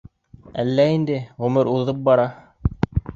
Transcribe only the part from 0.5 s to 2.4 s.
—,Әллә инде, ғүмер уҙып бара.